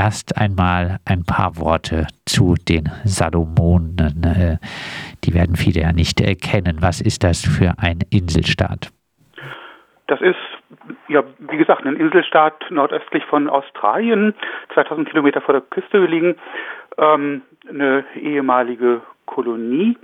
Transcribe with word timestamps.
erst 0.00 0.38
einmal 0.38 0.98
ein 1.04 1.24
paar 1.24 1.58
Worte 1.58 2.06
zu 2.24 2.54
den 2.54 2.88
Salomonen. 3.04 4.22
Äh, 4.24 4.56
die 5.24 5.34
werden 5.34 5.56
viele 5.56 5.82
ja 5.82 5.92
nicht 5.92 6.22
erkennen. 6.22 6.78
Was 6.80 7.02
ist 7.02 7.22
das 7.22 7.44
für 7.44 7.74
ein 7.78 7.98
Inselstaat? 8.10 8.90
Das 10.06 10.22
ist, 10.22 10.38
ja, 11.08 11.22
wie 11.38 11.58
gesagt, 11.58 11.84
ein 11.84 11.96
Inselstaat 11.96 12.54
nordöstlich 12.70 13.24
von 13.26 13.50
Australien, 13.50 14.34
2000 14.72 15.10
Kilometer 15.10 15.42
vor 15.42 15.52
der 15.52 15.62
Küste 15.62 16.00
gelegen, 16.00 16.36
ähm, 16.96 17.42
eine 17.68 18.04
ehemalige 18.14 19.02
Kolonie 19.26 19.98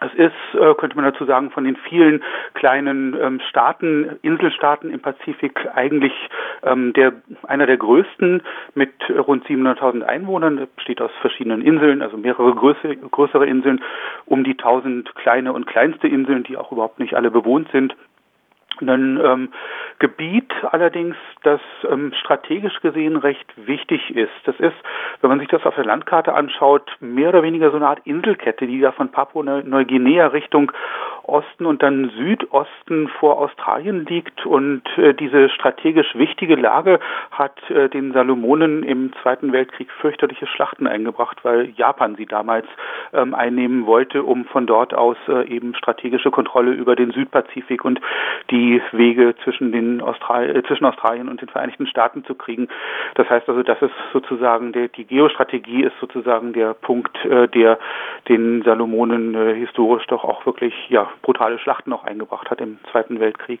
es 0.00 0.14
ist, 0.14 0.60
äh, 0.60 0.74
könnte 0.74 0.96
man 0.96 1.04
dazu 1.04 1.24
sagen, 1.24 1.50
von 1.50 1.64
den 1.64 1.76
vielen 1.76 2.22
kleinen 2.54 3.16
ähm, 3.20 3.40
Staaten, 3.48 4.18
Inselstaaten 4.22 4.90
im 4.90 5.00
Pazifik 5.00 5.68
eigentlich 5.74 6.12
ähm, 6.62 6.92
der, 6.92 7.12
einer 7.46 7.66
der 7.66 7.76
größten 7.76 8.42
mit 8.74 8.92
rund 9.10 9.46
700.000 9.46 10.02
Einwohnern. 10.02 10.56
Das 10.56 10.68
besteht 10.68 11.00
aus 11.00 11.10
verschiedenen 11.20 11.62
Inseln, 11.62 12.02
also 12.02 12.16
mehrere 12.16 12.54
größere 12.54 13.46
Inseln, 13.46 13.82
um 14.26 14.44
die 14.44 14.52
1000 14.52 15.14
kleine 15.16 15.52
und 15.52 15.66
kleinste 15.66 16.08
Inseln, 16.08 16.44
die 16.44 16.56
auch 16.56 16.70
überhaupt 16.72 16.98
nicht 16.98 17.14
alle 17.14 17.30
bewohnt 17.30 17.68
sind 17.72 17.96
ein 18.80 19.20
ähm, 19.22 19.48
Gebiet 19.98 20.52
allerdings, 20.70 21.16
das 21.42 21.60
ähm, 21.90 22.12
strategisch 22.20 22.80
gesehen 22.80 23.16
recht 23.16 23.46
wichtig 23.56 24.14
ist. 24.14 24.32
Das 24.44 24.58
ist, 24.60 24.76
wenn 25.20 25.30
man 25.30 25.40
sich 25.40 25.48
das 25.48 25.64
auf 25.64 25.74
der 25.74 25.84
Landkarte 25.84 26.34
anschaut, 26.34 26.90
mehr 27.00 27.30
oder 27.30 27.42
weniger 27.42 27.70
so 27.70 27.76
eine 27.76 27.88
Art 27.88 28.00
Inselkette, 28.04 28.66
die 28.66 28.80
da 28.80 28.92
von 28.92 29.10
Papua-Neuguinea 29.10 30.28
Richtung 30.28 30.72
Osten 31.28 31.66
und 31.66 31.82
dann 31.82 32.10
Südosten 32.16 33.08
vor 33.20 33.38
Australien 33.38 34.06
liegt. 34.06 34.46
Und 34.46 34.82
äh, 34.96 35.14
diese 35.14 35.50
strategisch 35.50 36.14
wichtige 36.14 36.56
Lage 36.56 36.98
hat 37.30 37.58
äh, 37.70 37.88
den 37.88 38.12
Salomonen 38.12 38.82
im 38.82 39.12
Zweiten 39.22 39.52
Weltkrieg 39.52 39.90
fürchterliche 40.00 40.46
Schlachten 40.46 40.86
eingebracht, 40.86 41.44
weil 41.44 41.70
Japan 41.76 42.16
sie 42.16 42.26
damals 42.26 42.66
ähm, 43.12 43.34
einnehmen 43.34 43.86
wollte, 43.86 44.22
um 44.22 44.46
von 44.46 44.66
dort 44.66 44.94
aus 44.94 45.16
äh, 45.28 45.46
eben 45.48 45.74
strategische 45.74 46.30
Kontrolle 46.30 46.72
über 46.72 46.96
den 46.96 47.12
Südpazifik 47.12 47.84
und 47.84 48.00
die 48.50 48.67
die 48.68 48.82
Wege 48.92 49.34
zwischen, 49.44 49.72
den 49.72 50.00
Austral 50.00 50.54
äh, 50.54 50.62
zwischen 50.64 50.84
Australien 50.84 51.28
und 51.28 51.40
den 51.40 51.48
Vereinigten 51.48 51.86
Staaten 51.86 52.24
zu 52.24 52.34
kriegen. 52.34 52.68
Das 53.14 53.28
heißt 53.28 53.48
also, 53.48 53.62
das 53.62 53.80
ist 53.82 53.92
sozusagen 54.12 54.72
der, 54.72 54.88
die 54.88 55.04
Geostrategie 55.04 55.84
ist 55.84 55.98
sozusagen 56.00 56.52
der 56.52 56.74
Punkt, 56.74 57.16
äh, 57.24 57.48
der 57.48 57.78
den 58.28 58.62
Salomonen 58.62 59.34
äh, 59.34 59.54
historisch 59.54 60.06
doch 60.06 60.24
auch 60.24 60.44
wirklich 60.46 60.74
ja, 60.88 61.08
brutale 61.22 61.58
Schlachten 61.58 61.92
auch 61.92 62.04
eingebracht 62.04 62.50
hat 62.50 62.60
im 62.60 62.78
Zweiten 62.90 63.20
Weltkrieg. 63.20 63.60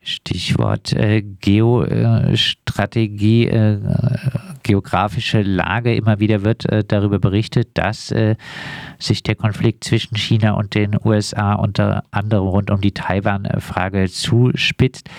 Stichwort 0.00 0.92
äh, 0.92 1.22
Geostrategie, 1.22 3.48
äh, 3.48 3.80
geografische 4.62 5.42
Lage. 5.42 5.94
Immer 5.94 6.20
wieder 6.20 6.44
wird 6.44 6.70
äh, 6.70 6.84
darüber 6.86 7.18
berichtet, 7.18 7.70
dass 7.74 8.12
äh, 8.12 8.36
sich 8.98 9.22
der 9.22 9.34
Konflikt 9.34 9.84
zwischen 9.84 10.16
China 10.16 10.52
und 10.52 10.74
den 10.74 10.96
USA 11.04 11.54
unter 11.54 12.04
anderem 12.10 12.48
rund 12.48 12.70
um 12.70 12.80
die 12.80 12.92
Taiwan-Frage 12.92 14.08
zuspitzt. 14.08 15.10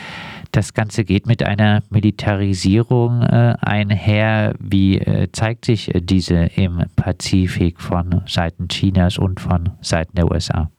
Das 0.51 0.73
Ganze 0.73 1.03
geht 1.03 1.27
mit 1.27 1.43
einer 1.43 1.83
Militarisierung 1.91 3.21
äh, 3.21 3.53
einher. 3.61 4.55
Wie 4.59 4.97
äh, 4.97 5.31
zeigt 5.31 5.65
sich 5.65 5.91
diese 5.93 6.49
im 6.55 6.85
Pazifik 6.95 7.79
von 7.79 8.23
Seiten 8.25 8.67
Chinas 8.67 9.19
und 9.19 9.39
von 9.39 9.69
Seiten 9.81 10.15
der 10.15 10.31
USA? 10.31 10.71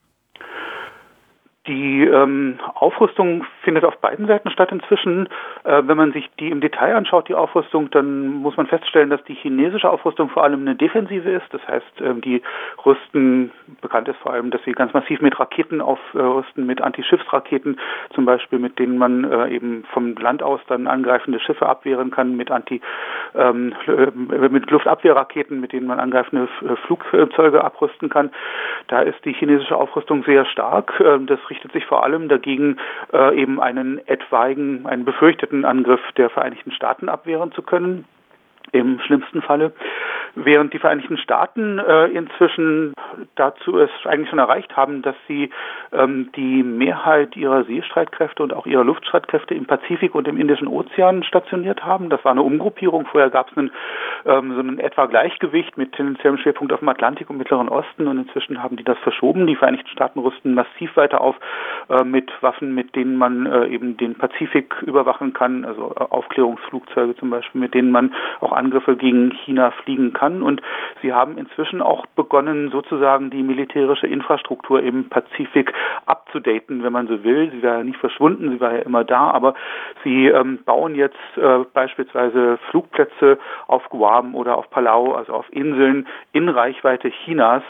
Die 1.68 2.02
ähm, 2.02 2.58
Aufrüstung 2.74 3.44
findet 3.62 3.84
auf 3.84 3.96
beiden 3.98 4.26
Seiten 4.26 4.50
statt 4.50 4.72
inzwischen. 4.72 5.28
Äh, 5.64 5.82
wenn 5.84 5.96
man 5.96 6.12
sich 6.12 6.28
die 6.38 6.50
im 6.50 6.60
Detail 6.60 6.96
anschaut, 6.96 7.28
die 7.28 7.34
Aufrüstung, 7.34 7.90
dann 7.90 8.28
muss 8.28 8.56
man 8.56 8.66
feststellen, 8.66 9.10
dass 9.10 9.22
die 9.24 9.34
chinesische 9.34 9.88
Aufrüstung 9.88 10.30
vor 10.30 10.44
allem 10.44 10.60
eine 10.60 10.74
defensive 10.74 11.30
ist. 11.30 11.46
Das 11.52 11.66
heißt, 11.66 12.00
ähm, 12.00 12.20
die 12.20 12.42
rüsten, 12.84 13.52
bekannt 13.80 14.08
ist 14.08 14.18
vor 14.18 14.32
allem, 14.32 14.50
dass 14.50 14.62
sie 14.64 14.72
ganz 14.72 14.92
massiv 14.92 15.20
mit 15.20 15.38
Raketen 15.38 15.80
aufrüsten, 15.80 16.66
mit 16.66 16.80
Antischiffsraketen 16.80 17.78
zum 18.14 18.24
Beispiel, 18.24 18.58
mit 18.58 18.78
denen 18.78 18.98
man 18.98 19.24
äh, 19.24 19.48
eben 19.48 19.84
vom 19.92 20.14
Land 20.16 20.42
aus 20.42 20.60
dann 20.68 20.86
angreifende 20.86 21.40
Schiffe 21.40 21.66
abwehren 21.66 22.10
kann, 22.10 22.36
mit 22.36 22.50
Anti, 22.50 22.80
ähm, 23.34 23.74
äh, 23.86 24.48
mit 24.48 24.70
Luftabwehrraketen, 24.70 25.60
mit 25.60 25.72
denen 25.72 25.86
man 25.86 26.00
angreifende 26.00 26.48
äh, 26.62 26.76
Flugzeuge 26.86 27.62
abrüsten 27.62 28.08
kann. 28.08 28.30
Da 28.88 29.00
ist 29.00 29.24
die 29.24 29.32
chinesische 29.32 29.76
Aufrüstung 29.76 30.24
sehr 30.24 30.44
stark. 30.46 31.00
Ähm, 31.00 31.26
das 31.26 31.38
richtet 31.50 31.72
sich 31.72 31.84
vor 31.86 32.04
allem 32.04 32.28
dagegen, 32.28 32.78
äh, 33.12 33.40
eben 33.50 33.60
einen 33.60 34.06
etwaigen, 34.06 34.86
einen 34.86 35.04
befürchteten 35.04 35.64
Angriff 35.64 36.00
der 36.16 36.30
Vereinigten 36.30 36.72
Staaten 36.72 37.08
abwehren 37.08 37.52
zu 37.52 37.62
können 37.62 38.04
im 38.72 39.00
schlimmsten 39.00 39.42
Falle. 39.42 39.72
Während 40.34 40.72
die 40.72 40.78
Vereinigten 40.78 41.18
Staaten 41.18 41.78
äh, 41.78 42.06
inzwischen 42.06 42.94
dazu 43.34 43.78
es 43.78 43.90
eigentlich 44.04 44.30
schon 44.30 44.38
erreicht 44.38 44.76
haben, 44.76 45.02
dass 45.02 45.16
sie 45.26 45.50
ähm, 45.92 46.30
die 46.36 46.62
Mehrheit 46.62 47.36
ihrer 47.36 47.64
Seestreitkräfte 47.64 48.42
und 48.42 48.52
auch 48.52 48.66
ihrer 48.66 48.84
Luftstreitkräfte 48.84 49.54
im 49.54 49.66
Pazifik 49.66 50.14
und 50.14 50.28
im 50.28 50.38
Indischen 50.38 50.68
Ozean 50.68 51.24
stationiert 51.24 51.84
haben. 51.84 52.10
Das 52.10 52.24
war 52.24 52.32
eine 52.32 52.42
Umgruppierung. 52.42 53.06
Vorher 53.06 53.30
gab 53.30 53.50
es 53.50 53.58
einen, 53.58 53.70
ähm, 54.24 54.54
so 54.54 54.60
ein 54.60 54.78
etwa 54.78 55.06
Gleichgewicht 55.06 55.76
mit 55.76 55.92
tendenziellem 55.92 56.38
Schwerpunkt 56.38 56.72
auf 56.72 56.80
dem 56.80 56.88
Atlantik 56.88 57.30
und 57.30 57.38
Mittleren 57.38 57.68
Osten 57.68 58.06
und 58.06 58.18
inzwischen 58.18 58.62
haben 58.62 58.76
die 58.76 58.84
das 58.84 58.98
verschoben. 58.98 59.46
Die 59.46 59.56
Vereinigten 59.56 59.88
Staaten 59.88 60.20
rüsten 60.20 60.54
massiv 60.54 60.96
weiter 60.96 61.20
auf 61.20 61.36
äh, 61.88 62.04
mit 62.04 62.30
Waffen, 62.40 62.74
mit 62.74 62.94
denen 62.94 63.16
man 63.16 63.46
äh, 63.46 63.66
eben 63.66 63.96
den 63.96 64.16
Pazifik 64.16 64.76
überwachen 64.82 65.32
kann, 65.32 65.64
also 65.64 65.92
äh, 65.96 66.04
Aufklärungsflugzeuge 66.04 67.16
zum 67.16 67.30
Beispiel, 67.30 67.60
mit 67.60 67.74
denen 67.74 67.90
man 67.90 68.14
auch 68.40 68.52
Angriffe 68.60 68.96
gegen 68.96 69.32
China 69.44 69.72
fliegen 69.82 70.12
kann. 70.12 70.42
Und 70.42 70.62
sie 71.02 71.12
haben 71.12 71.38
inzwischen 71.38 71.82
auch 71.82 72.06
begonnen, 72.14 72.70
sozusagen 72.70 73.30
die 73.30 73.42
militärische 73.42 74.06
Infrastruktur 74.06 74.82
im 74.82 75.08
Pazifik 75.08 75.72
abzudaten, 76.06 76.82
wenn 76.84 76.92
man 76.92 77.08
so 77.08 77.24
will. 77.24 77.50
Sie 77.50 77.62
war 77.62 77.78
ja 77.78 77.84
nicht 77.84 77.98
verschwunden, 77.98 78.50
sie 78.50 78.60
war 78.60 78.72
ja 78.74 78.80
immer 78.80 79.04
da, 79.04 79.30
aber 79.30 79.54
sie 80.04 80.28
ähm, 80.28 80.60
bauen 80.64 80.94
jetzt 80.94 81.16
äh, 81.36 81.64
beispielsweise 81.72 82.58
Flugplätze 82.70 83.38
auf 83.66 83.88
Guam 83.88 84.34
oder 84.34 84.56
auf 84.56 84.70
Palau, 84.70 85.14
also 85.14 85.32
auf 85.32 85.46
Inseln 85.50 86.06
in 86.32 86.48
Reichweite 86.48 87.10
Chinas, 87.10 87.62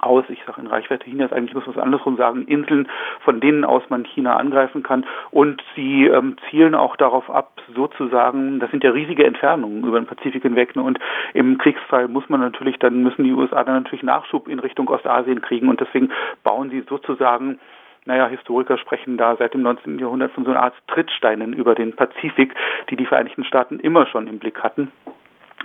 aus, 0.00 0.24
ich 0.28 0.42
sage 0.46 0.60
in 0.60 0.66
Reichweite 0.66 1.04
Chinas, 1.04 1.32
eigentlich 1.32 1.54
muss 1.54 1.66
man 1.66 1.76
es 1.76 1.82
andersrum 1.82 2.16
sagen, 2.16 2.46
Inseln, 2.46 2.88
von 3.20 3.40
denen 3.40 3.64
aus 3.64 3.82
man 3.88 4.04
China 4.04 4.36
angreifen 4.36 4.82
kann. 4.82 5.04
Und 5.30 5.62
sie 5.74 6.06
ähm, 6.06 6.36
zielen 6.48 6.74
auch 6.74 6.96
darauf 6.96 7.30
ab, 7.30 7.60
sozusagen, 7.74 8.60
das 8.60 8.70
sind 8.70 8.84
ja 8.84 8.90
riesige 8.90 9.24
Entfernungen 9.24 9.84
über 9.84 10.00
den 10.00 10.06
Pazifik 10.06 10.42
hinweg. 10.42 10.76
Ne? 10.76 10.82
Und 10.82 10.98
im 11.34 11.58
Kriegsfall 11.58 12.08
muss 12.08 12.28
man 12.28 12.40
natürlich, 12.40 12.78
dann 12.78 13.02
müssen 13.02 13.24
die 13.24 13.32
USA 13.32 13.64
dann 13.64 13.82
natürlich 13.82 14.02
Nachschub 14.02 14.48
in 14.48 14.58
Richtung 14.58 14.88
Ostasien 14.88 15.40
kriegen. 15.40 15.68
Und 15.68 15.80
deswegen 15.80 16.10
bauen 16.42 16.70
sie 16.70 16.84
sozusagen 16.88 17.58
naja, 18.04 18.26
Historiker 18.26 18.78
sprechen 18.78 19.18
da 19.18 19.36
seit 19.36 19.52
dem 19.52 19.60
19. 19.60 19.98
Jahrhundert 19.98 20.32
von 20.32 20.44
so 20.44 20.50
einer 20.50 20.62
Art 20.62 20.74
Trittsteinen 20.86 21.52
über 21.52 21.74
den 21.74 21.94
Pazifik, 21.94 22.54
die 22.88 22.96
die 22.96 23.04
Vereinigten 23.04 23.44
Staaten 23.44 23.80
immer 23.80 24.06
schon 24.06 24.28
im 24.28 24.38
Blick 24.38 24.62
hatten 24.62 24.90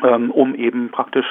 um 0.01 0.55
eben 0.55 0.89
praktisch 0.89 1.25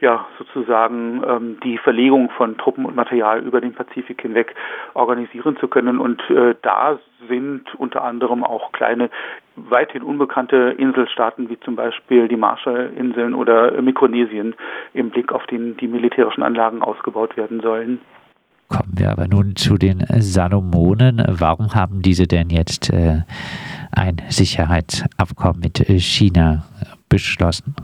ja 0.00 0.26
sozusagen 0.38 1.22
ähm, 1.26 1.60
die 1.62 1.78
Verlegung 1.78 2.30
von 2.30 2.56
Truppen 2.56 2.84
und 2.84 2.96
Material 2.96 3.42
über 3.42 3.60
den 3.60 3.74
Pazifik 3.74 4.22
hinweg 4.22 4.54
organisieren 4.94 5.56
zu 5.58 5.68
können. 5.68 5.98
Und 5.98 6.22
äh, 6.30 6.54
da 6.62 6.98
sind 7.28 7.74
unter 7.76 8.02
anderem 8.02 8.42
auch 8.42 8.72
kleine, 8.72 9.10
weithin 9.56 10.02
unbekannte 10.02 10.74
Inselstaaten 10.78 11.48
wie 11.48 11.60
zum 11.60 11.76
Beispiel 11.76 12.28
die 12.28 12.36
Marshallinseln 12.36 13.34
oder 13.34 13.80
Mikronesien 13.80 14.54
im 14.94 15.10
Blick, 15.10 15.32
auf 15.32 15.46
den 15.46 15.76
die 15.76 15.88
militärischen 15.88 16.42
Anlagen 16.42 16.82
ausgebaut 16.82 17.36
werden 17.36 17.60
sollen. 17.60 18.00
Kommen 18.68 18.94
wir 18.96 19.12
aber 19.12 19.28
nun 19.28 19.54
zu 19.54 19.76
den 19.76 20.04
Salomonen. 20.18 21.22
Warum 21.28 21.74
haben 21.74 22.02
diese 22.02 22.26
denn 22.26 22.50
jetzt 22.50 22.92
äh, 22.92 23.22
ein 23.92 24.16
Sicherheitsabkommen 24.28 25.60
mit 25.60 25.78
China 26.00 26.64
beschlossen? 27.08 27.76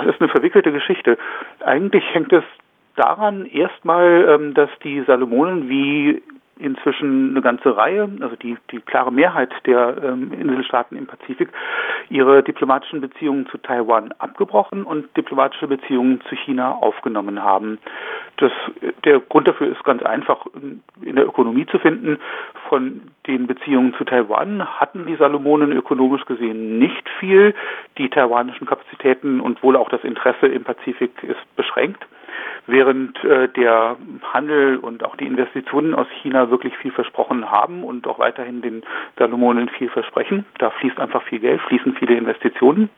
Das 0.00 0.14
ist 0.14 0.20
eine 0.20 0.30
verwickelte 0.30 0.72
Geschichte. 0.72 1.18
Eigentlich 1.64 2.04
hängt 2.14 2.32
es 2.32 2.44
daran 2.96 3.44
erstmal, 3.46 4.26
ähm, 4.28 4.54
dass 4.54 4.70
die 4.82 5.02
Salomonen 5.02 5.68
wie 5.68 6.22
inzwischen 6.58 7.30
eine 7.30 7.40
ganze 7.40 7.76
Reihe, 7.76 8.08
also 8.20 8.36
die, 8.36 8.56
die 8.70 8.80
klare 8.80 9.12
Mehrheit 9.12 9.50
der 9.66 9.96
ähm, 10.02 10.32
Inselstaaten 10.32 10.96
im 10.96 11.06
Pazifik, 11.06 11.48
ihre 12.10 12.42
diplomatischen 12.42 13.00
Beziehungen 13.00 13.46
zu 13.46 13.58
Taiwan 13.58 14.12
abgebrochen 14.18 14.84
und 14.84 15.14
diplomatische 15.16 15.68
Beziehungen 15.68 16.20
zu 16.28 16.34
China 16.36 16.72
aufgenommen 16.72 17.42
haben. 17.42 17.78
Das, 18.40 18.52
der 19.04 19.20
Grund 19.20 19.46
dafür 19.46 19.68
ist 19.68 19.84
ganz 19.84 20.02
einfach 20.02 20.46
in 21.02 21.16
der 21.16 21.26
Ökonomie 21.26 21.66
zu 21.66 21.78
finden. 21.78 22.18
Von 22.68 23.02
den 23.26 23.46
Beziehungen 23.46 23.94
zu 23.94 24.04
Taiwan 24.04 24.64
hatten 24.80 25.06
die 25.06 25.16
Salomonen 25.16 25.72
ökonomisch 25.72 26.24
gesehen 26.24 26.78
nicht 26.78 27.08
viel. 27.18 27.54
Die 27.98 28.08
taiwanischen 28.08 28.66
Kapazitäten 28.66 29.40
und 29.40 29.62
wohl 29.62 29.76
auch 29.76 29.88
das 29.88 30.02
Interesse 30.04 30.46
im 30.46 30.64
Pazifik 30.64 31.12
ist 31.22 31.56
beschränkt 31.56 32.06
während 32.66 33.22
äh, 33.24 33.48
der 33.48 33.96
Handel 34.32 34.76
und 34.78 35.04
auch 35.04 35.16
die 35.16 35.26
Investitionen 35.26 35.94
aus 35.94 36.06
China 36.22 36.50
wirklich 36.50 36.76
viel 36.76 36.92
versprochen 36.92 37.50
haben 37.50 37.84
und 37.84 38.06
auch 38.06 38.18
weiterhin 38.18 38.62
den 38.62 38.82
Salomonen 39.18 39.68
viel 39.68 39.88
versprechen. 39.88 40.46
Da 40.58 40.70
fließt 40.70 40.98
einfach 40.98 41.22
viel 41.24 41.40
Geld, 41.40 41.60
fließen 41.62 41.94
viele 41.94 42.16
Investitionen. 42.16 42.90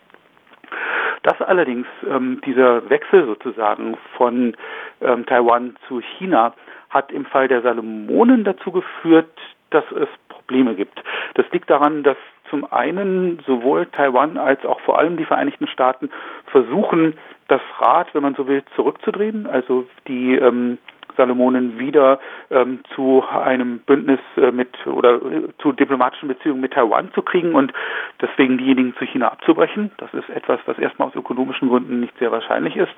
Dass 1.22 1.40
allerdings 1.40 1.86
ähm, 2.08 2.40
dieser 2.44 2.88
Wechsel 2.90 3.26
sozusagen 3.26 3.96
von 4.16 4.56
ähm, 5.00 5.26
Taiwan 5.26 5.76
zu 5.88 6.00
China 6.00 6.54
hat 6.90 7.12
im 7.12 7.24
Fall 7.24 7.48
der 7.48 7.62
Salomonen 7.62 8.44
dazu 8.44 8.72
geführt, 8.72 9.30
dass 9.70 9.84
es 9.92 10.08
Probleme 10.28 10.74
gibt. 10.74 11.02
Das 11.34 11.46
liegt 11.52 11.70
daran, 11.70 12.02
dass 12.02 12.16
zum 12.50 12.70
einen 12.70 13.40
sowohl 13.46 13.86
Taiwan 13.86 14.36
als 14.36 14.64
auch 14.66 14.80
vor 14.80 14.98
allem 14.98 15.16
die 15.16 15.24
Vereinigten 15.24 15.66
Staaten 15.66 16.10
versuchen, 16.46 17.14
das 17.48 17.62
Rad, 17.78 18.14
wenn 18.14 18.22
man 18.22 18.34
so 18.34 18.46
will, 18.46 18.62
zurückzudrehen. 18.76 19.46
Also 19.46 19.86
die 20.06 20.34
ähm, 20.34 20.76
Salomonen 21.16 21.78
wieder 21.78 22.18
ähm, 22.50 22.80
zu 22.94 23.24
einem 23.28 23.80
Bündnis 23.80 24.20
äh, 24.36 24.50
mit 24.50 24.68
oder 24.86 25.16
äh, 25.16 25.48
zu 25.58 25.72
diplomatischen 25.72 26.28
Beziehungen 26.28 26.60
mit 26.60 26.72
Taiwan 26.72 27.12
zu 27.12 27.22
kriegen 27.22 27.54
und 27.54 27.72
deswegen 28.20 28.58
diejenigen 28.58 28.94
zu 28.96 29.04
China 29.04 29.28
abzubrechen. 29.28 29.90
Das 29.98 30.12
ist 30.14 30.28
etwas, 30.30 30.60
was 30.66 30.78
erstmal 30.78 31.08
aus 31.08 31.14
ökonomischen 31.14 31.68
Gründen 31.68 32.00
nicht 32.00 32.16
sehr 32.18 32.32
wahrscheinlich 32.32 32.76
ist. 32.76 32.92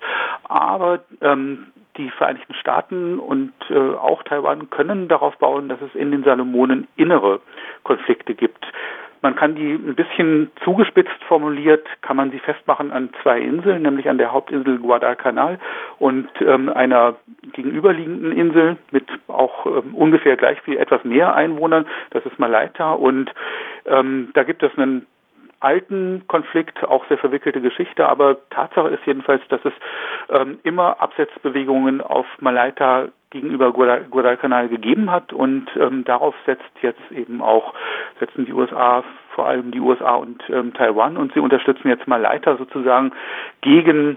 Aber 0.45 1.01
ähm, 1.21 1.67
die 1.97 2.11
Vereinigten 2.11 2.55
Staaten 2.55 3.19
und 3.19 3.53
äh, 3.71 3.77
auch 3.77 4.23
Taiwan 4.25 4.71
können 4.71 5.09
darauf 5.09 5.37
bauen, 5.39 5.69
dass 5.69 5.81
es 5.81 5.95
in 5.95 6.11
den 6.11 6.25
Salomonen 6.25 6.89
innere 6.97 7.41
Konflikte 7.85 8.35
gibt. 8.35 8.65
Man 9.25 9.37
kann 9.37 9.55
die 9.55 9.73
ein 9.73 9.95
bisschen 9.95 10.51
zugespitzt 10.65 11.25
formuliert, 11.27 11.87
kann 12.03 12.19
man 12.19 12.31
sie 12.31 12.41
festmachen 12.41 12.93
an 12.93 13.09
zwei 13.23 13.41
Inseln, 13.41 13.81
nämlich 13.81 14.11
an 14.11 14.19
der 14.19 14.33
Hauptinsel 14.33 14.79
Guadalcanal 14.79 15.59
und 15.99 16.29
ähm, 16.43 16.69
einer 16.69 17.17
gegenüberliegenden 17.55 18.33
Insel 18.33 18.77
mit 18.91 19.07
auch 19.29 19.65
ähm, 19.65 19.95
ungefähr 19.95 20.37
gleich 20.37 20.61
viel 20.61 20.77
etwas 20.77 21.05
mehr 21.05 21.35
Einwohnern, 21.35 21.87
das 22.11 22.27
ist 22.27 22.39
Malaita 22.39 22.93
und 22.93 23.33
ähm, 23.87 24.29
da 24.35 24.43
gibt 24.43 24.63
es 24.63 24.77
einen 24.77 25.07
alten 25.61 26.25
Konflikt, 26.29 26.85
auch 26.85 27.09
sehr 27.09 27.17
verwickelte 27.17 27.63
Geschichte, 27.63 28.07
aber 28.07 28.37
Tatsache 28.51 28.89
ist 28.89 29.07
jedenfalls, 29.07 29.41
dass 29.49 29.65
es 29.65 29.73
ähm, 30.29 30.59
immer 30.65 31.01
Absetzbewegungen 31.01 32.03
auf 32.03 32.27
Malaita 32.41 33.09
gegenüber 33.35 33.73
Guadalcanal 33.73 34.69
gegeben 34.69 35.11
hat 35.11 35.33
und 35.33 35.67
ähm, 35.77 36.05
darauf 36.05 36.35
setzt 36.47 36.63
jetzt 36.81 37.11
eben 37.11 37.43
auch, 37.43 37.75
setzen 38.21 38.47
die 38.47 38.53
USA, 38.53 39.03
vor 39.35 39.47
allem 39.47 39.73
die 39.73 39.81
USA 39.81 40.15
und 40.15 40.43
ähm, 40.49 40.73
Taiwan 40.73 41.17
und 41.17 41.35
sie 41.35 41.41
unterstützen 41.41 41.89
jetzt 41.89 42.07
Malaita 42.07 42.57
sozusagen 42.57 43.13
gegen 43.61 44.17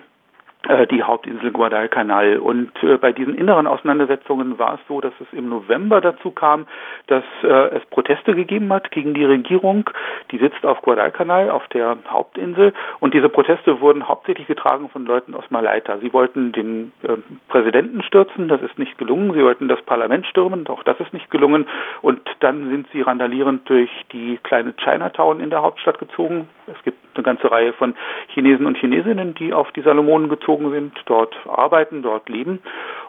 die 0.91 1.03
Hauptinsel 1.03 1.51
Guadalcanal. 1.51 2.37
Und 2.37 2.71
äh, 2.83 2.97
bei 2.97 3.11
diesen 3.11 3.35
inneren 3.35 3.67
Auseinandersetzungen 3.67 4.59
war 4.59 4.75
es 4.75 4.79
so, 4.87 5.01
dass 5.01 5.13
es 5.19 5.27
im 5.31 5.49
November 5.49 6.01
dazu 6.01 6.31
kam, 6.31 6.67
dass 7.07 7.23
äh, 7.43 7.75
es 7.75 7.85
Proteste 7.85 8.35
gegeben 8.35 8.71
hat 8.73 8.91
gegen 8.91 9.13
die 9.13 9.25
Regierung. 9.25 9.89
Die 10.31 10.37
sitzt 10.37 10.65
auf 10.65 10.81
Guadalcanal, 10.81 11.49
auf 11.49 11.67
der 11.69 11.97
Hauptinsel. 12.09 12.73
Und 12.99 13.13
diese 13.13 13.29
Proteste 13.29 13.81
wurden 13.81 14.07
hauptsächlich 14.07 14.47
getragen 14.47 14.89
von 14.89 15.05
Leuten 15.05 15.33
aus 15.35 15.45
Malaita. 15.49 15.97
Sie 15.99 16.11
wollten 16.13 16.51
den 16.51 16.91
äh, 17.03 17.17
Präsidenten 17.47 18.03
stürzen, 18.03 18.47
das 18.47 18.61
ist 18.61 18.77
nicht 18.77 18.97
gelungen. 18.97 19.33
Sie 19.33 19.43
wollten 19.43 19.67
das 19.67 19.81
Parlament 19.83 20.25
stürmen, 20.27 20.67
auch 20.67 20.83
das 20.83 20.99
ist 20.99 21.13
nicht 21.13 21.31
gelungen. 21.31 21.67
Und 22.01 22.21
dann 22.39 22.69
sind 22.69 22.87
sie 22.91 23.01
randalierend 23.01 23.69
durch 23.69 23.89
die 24.11 24.39
kleine 24.43 24.73
Chinatown 24.75 25.39
in 25.39 25.49
der 25.49 25.61
Hauptstadt 25.61 25.99
gezogen. 25.99 26.49
Es 26.67 26.81
gibt 26.83 26.97
eine 27.15 27.23
ganze 27.23 27.49
Reihe 27.51 27.73
von 27.73 27.95
Chinesen 28.33 28.65
und 28.65 28.77
Chinesinnen, 28.77 29.33
die 29.35 29.53
auf 29.53 29.71
die 29.71 29.81
Salomonen 29.81 30.29
gezogen 30.29 30.56
sind, 30.71 30.93
dort 31.05 31.35
arbeiten, 31.47 32.01
dort 32.01 32.29
leben. 32.29 32.59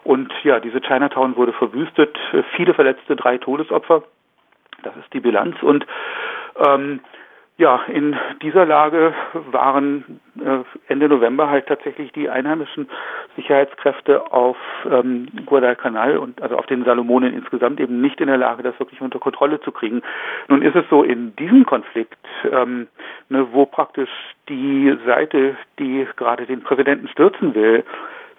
Und 0.03 0.31
ja, 0.43 0.59
diese 0.59 0.81
Chinatown 0.81 1.35
wurde 1.35 1.53
verwüstet, 1.53 2.17
viele 2.55 2.73
Verletzte, 2.73 3.15
drei 3.15 3.37
Todesopfer. 3.37 4.03
Das 4.83 4.95
ist 4.95 5.13
die 5.13 5.19
Bilanz. 5.19 5.61
Und 5.61 5.85
ähm, 6.65 7.01
ja, 7.59 7.81
in 7.89 8.15
dieser 8.41 8.65
Lage 8.65 9.13
waren 9.51 10.21
äh, 10.39 10.59
Ende 10.87 11.09
November 11.09 11.49
halt 11.49 11.67
tatsächlich 11.67 12.13
die 12.13 12.29
einheimischen 12.29 12.87
Sicherheitskräfte 13.35 14.31
auf 14.31 14.55
ähm, 14.89 15.27
Guadalcanal 15.45 16.17
und 16.19 16.41
also 16.41 16.55
auf 16.55 16.67
den 16.67 16.85
Salomonen 16.85 17.33
insgesamt 17.33 17.81
eben 17.81 17.99
nicht 17.99 18.21
in 18.21 18.27
der 18.27 18.37
Lage, 18.37 18.63
das 18.63 18.79
wirklich 18.79 19.01
unter 19.01 19.19
Kontrolle 19.19 19.59
zu 19.59 19.73
kriegen. 19.73 20.01
Nun 20.47 20.61
ist 20.61 20.77
es 20.77 20.85
so 20.89 21.03
in 21.03 21.35
diesem 21.35 21.65
Konflikt, 21.65 22.17
ähm, 22.49 22.87
ne, 23.27 23.45
wo 23.51 23.65
praktisch 23.65 24.09
die 24.47 24.97
Seite, 25.05 25.57
die 25.79 26.07
gerade 26.15 26.45
den 26.45 26.63
Präsidenten 26.63 27.09
stürzen 27.09 27.53
will, 27.55 27.83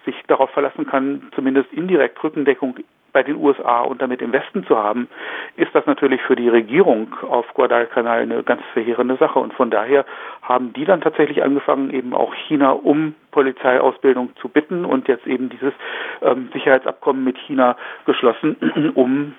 sich 0.03 0.15
darauf 0.25 0.49
verlassen 0.49 0.87
kann, 0.87 1.29
zumindest 1.35 1.71
indirekt 1.73 2.23
Rückendeckung 2.23 2.75
bei 3.13 3.23
den 3.23 3.35
USA 3.35 3.81
und 3.81 4.01
damit 4.01 4.21
im 4.21 4.31
Westen 4.31 4.65
zu 4.65 4.77
haben, 4.77 5.07
ist 5.55 5.73
das 5.73 5.85
natürlich 5.85 6.21
für 6.21 6.35
die 6.35 6.49
Regierung 6.49 7.15
auf 7.27 7.45
Guadalcanal 7.53 8.21
eine 8.21 8.43
ganz 8.43 8.61
verheerende 8.73 9.15
Sache. 9.17 9.39
Und 9.39 9.53
von 9.53 9.69
daher 9.69 10.05
haben 10.41 10.73
die 10.73 10.85
dann 10.85 11.01
tatsächlich 11.01 11.43
angefangen, 11.43 11.91
eben 11.91 12.13
auch 12.13 12.33
China 12.47 12.71
um 12.71 13.15
Polizeiausbildung 13.31 14.35
zu 14.37 14.49
bitten 14.49 14.85
und 14.85 15.07
jetzt 15.07 15.27
eben 15.27 15.49
dieses 15.49 15.73
ähm, 16.21 16.49
Sicherheitsabkommen 16.53 17.23
mit 17.23 17.37
China 17.37 17.75
geschlossen, 18.05 18.91
um 18.95 19.33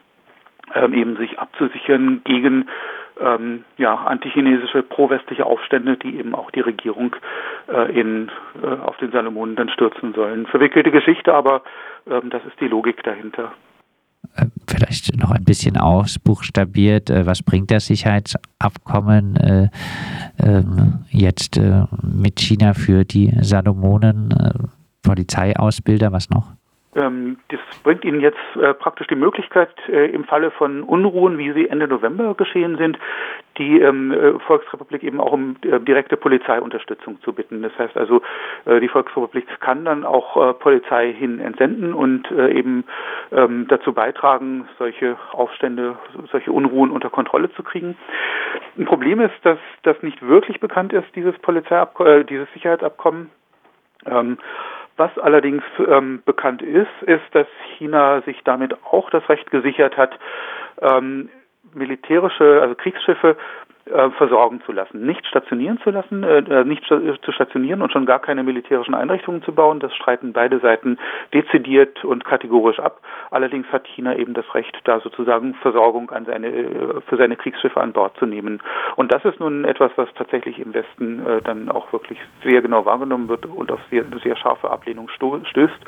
ähm, 0.75 0.95
eben 0.95 1.17
sich 1.17 1.39
abzusichern 1.39 2.23
gegen 2.25 2.69
ähm, 3.23 3.65
ja, 3.79 3.95
antichinesische, 3.95 4.83
pro-westliche 4.83 5.47
Aufstände, 5.47 5.97
die 5.97 6.19
eben 6.19 6.35
auch 6.35 6.51
die 6.51 6.61
Regierung 6.61 7.15
äh, 7.69 7.99
in, 7.99 8.31
äh, 8.63 8.67
auf 8.67 8.97
den 8.99 9.13
Salomonen 9.13 9.57
dann 9.57 9.69
stürzen 9.71 10.13
sollen. 10.15 10.47
Verwickelte 10.47 10.91
Geschichte, 10.91 11.33
aber 11.33 11.63
ähm, 12.11 12.31
das 12.31 12.45
ist 12.45 12.61
die 12.61 12.69
Logik 12.69 13.03
dahinter. 13.03 13.53
Äh, 14.37 14.47
vielleicht 14.69 15.17
noch 15.17 15.31
ein 15.31 15.45
bisschen 15.45 15.77
ausbuchstabiert, 15.77 17.11
äh, 17.11 17.27
was 17.27 17.43
bringt 17.43 17.71
das 17.71 17.87
Sicherheitsabkommen 17.87 19.37
äh, 19.37 19.69
ähm, 20.43 21.05
jetzt 21.11 21.61
mit 22.03 22.41
China 22.41 22.75
für 22.75 23.05
die 23.05 23.33
Salomonen, 23.41 24.35
Polizeiausbilder, 25.03 26.13
was 26.13 26.31
noch? 26.31 26.53
Ähm, 26.95 27.39
das 27.49 27.61
bringt 27.83 28.05
Ihnen 28.05 28.21
jetzt 28.21 28.39
äh, 28.61 28.75
praktisch 28.75 29.07
die 29.07 29.15
Möglichkeit, 29.15 29.71
äh, 29.89 30.11
im 30.11 30.25
Falle 30.25 30.51
von 30.51 30.83
Unruhen, 30.83 31.39
wie 31.39 31.53
sie 31.53 31.69
Ende 31.69 31.89
November 31.89 32.35
geschehen 32.35 32.77
sind, 32.77 32.99
die 33.57 33.81
ähm, 33.81 34.13
äh, 34.13 34.39
Volksrepublik 34.41 35.03
eben 35.03 35.19
auch 35.19 35.33
um 35.33 35.57
äh, 35.63 35.81
direkte 35.81 36.19
Polizeiunterstützung 36.19 37.21
zu 37.23 37.33
bitten. 37.33 37.63
Das 37.63 37.73
heißt 37.79 37.97
also, 37.97 38.21
äh, 38.67 38.79
die 38.81 38.89
Volksrepublik 38.89 39.47
kann 39.61 39.87
dann 39.87 40.05
auch 40.05 40.37
äh, 40.37 40.53
Polizei 40.53 41.15
hin 41.15 41.41
entsenden 41.41 41.95
und 41.95 42.31
eben 42.31 42.85
ähm, 43.31 43.67
dazu 43.69 43.93
beitragen, 43.93 44.69
solche 44.79 45.17
Aufstände, 45.33 45.97
solche 46.31 46.53
Unruhen 46.53 46.91
unter 46.91 47.11
Kontrolle 47.11 47.53
zu 47.53 47.63
kriegen. 47.63 47.97
Ein 48.79 48.85
Problem 48.85 49.21
ist, 49.21 49.35
dass 49.43 49.59
das 49.83 50.03
nicht 50.03 50.23
wirklich 50.23 50.61
bekannt 50.61 50.93
ist, 50.93 51.07
dieses 51.15 51.37
Polizeiabkommen, 51.39 52.27
dieses 52.27 52.53
Sicherheitsabkommen. 52.53 53.31
Ähm, 54.07 54.39
was 54.97 55.17
allerdings 55.19 55.63
ähm, 55.87 56.23
bekannt 56.25 56.63
ist, 56.63 56.91
ist, 57.03 57.25
dass 57.33 57.47
China 57.77 58.23
sich 58.23 58.41
damit 58.45 58.75
auch 58.85 59.11
das 59.11 59.29
Recht 59.29 59.51
gesichert 59.51 59.97
hat, 59.97 60.19
ähm, 60.81 61.29
militärische, 61.75 62.61
also 62.61 62.75
Kriegsschiffe 62.75 63.37
äh, 63.93 64.11
versorgen 64.13 64.63
zu 64.65 64.73
lassen, 64.73 65.05
nicht 65.05 65.27
stationieren 65.27 65.79
zu 65.83 65.91
lassen, 65.91 66.23
äh, 66.23 66.39
äh 66.39 66.65
nicht 66.65 66.85
zu 66.87 67.33
stationieren 67.33 67.83
und 67.83 67.93
schon 67.93 68.07
gar 68.07 68.21
keine 68.21 68.43
militärischen 68.43 68.95
Einrichtungen 68.95 69.43
zu 69.43 69.53
bauen. 69.53 69.81
Das 69.81 69.95
streiten 69.95 70.33
beide 70.33 70.59
Seiten 70.61 70.99
dezidiert 71.33 72.05
und 72.05 72.25
kategorisch 72.25 72.79
ab. 72.79 73.01
Allerdings 73.31 73.67
hat 73.73 73.87
China 73.87 74.17
eben 74.17 74.35
das 74.35 74.55
Recht, 74.55 74.77
da 74.85 75.01
sozusagen 75.01 75.55
Versorgung 75.55 76.11
an 76.11 76.25
seine, 76.25 76.49
äh, 76.49 77.01
für 77.07 77.17
seine 77.17 77.37
Kriegsschiffe 77.37 77.81
an 77.81 77.93
Bord 77.93 78.17
zu 78.19 78.27
nehmen. 78.27 78.63
Und 78.97 79.13
das 79.13 79.25
ist 79.25 79.41
nun 79.41 79.65
etwas, 79.65 79.93
was 79.97 80.09
tatsächlich 80.15 80.59
im 80.59 80.75
Westen 80.75 81.27
äh, 81.27 81.43
dann 81.43 81.69
auch 81.69 81.93
wirklich 81.93 82.19
sehr 82.45 82.63
genau 82.63 82.85
wahrgenommen 82.85 83.29
wird 83.29 83.47
und 83.47 83.71
auf 83.71 83.81
sehr, 83.91 84.05
sehr 84.23 84.37
scharfe 84.37 84.71
Ablehnung 84.71 85.09
stößt. 85.09 85.81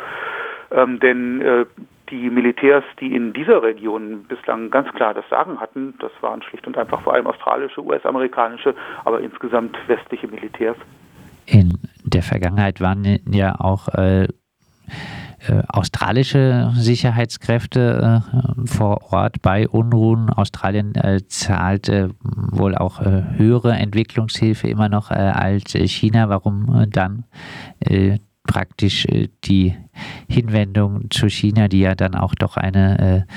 Ähm, 0.70 0.98
denn 1.00 1.40
äh, 1.40 1.66
die 2.10 2.30
Militärs, 2.30 2.84
die 3.00 3.14
in 3.14 3.32
dieser 3.32 3.62
Region 3.62 4.24
bislang 4.24 4.70
ganz 4.70 4.92
klar 4.92 5.14
das 5.14 5.28
Sagen 5.28 5.60
hatten, 5.60 5.94
das 6.00 6.12
waren 6.20 6.42
schlicht 6.42 6.66
und 6.66 6.76
einfach 6.76 7.00
vor 7.02 7.14
allem 7.14 7.26
australische, 7.26 7.84
US-amerikanische, 7.84 8.74
aber 9.04 9.20
insgesamt 9.20 9.76
westliche 9.86 10.28
Militärs. 10.28 10.76
In 11.46 11.72
der 12.04 12.22
Vergangenheit 12.22 12.80
waren 12.80 13.20
ja 13.30 13.54
auch 13.58 13.88
äh, 13.88 14.24
äh, 15.46 15.62
australische 15.68 16.72
Sicherheitskräfte 16.74 18.22
äh, 18.22 18.66
vor 18.66 19.12
Ort 19.12 19.42
bei 19.42 19.68
Unruhen. 19.68 20.30
Australien 20.30 20.94
äh, 20.94 21.20
zahlt 21.26 21.88
äh, 21.90 22.08
wohl 22.22 22.74
auch 22.74 23.00
äh, 23.00 23.24
höhere 23.36 23.72
Entwicklungshilfe 23.72 24.68
immer 24.68 24.88
noch 24.88 25.10
als 25.10 25.72
China. 25.74 26.28
Warum 26.30 26.86
dann 26.90 27.24
praktisch 28.46 29.06
äh, 29.06 29.28
die 29.44 29.74
Hinwendung 30.28 31.10
zu 31.10 31.28
China, 31.28 31.68
die 31.68 31.80
ja 31.80 31.94
dann 31.94 32.14
auch 32.14 32.34
doch 32.34 32.56
eine 32.56 33.26
äh, 33.26 33.32